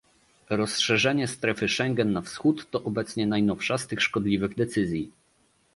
[0.49, 5.11] Rozszerzenie strefy Schengen na wschód to obecne najnowsza z tych szkodliwych decyzji